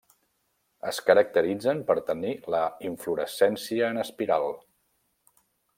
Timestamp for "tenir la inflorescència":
2.07-3.93